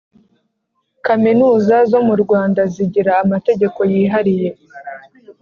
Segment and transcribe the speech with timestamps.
[1.05, 4.49] kaminuza zo mu rwanda zigira amategeko yihariye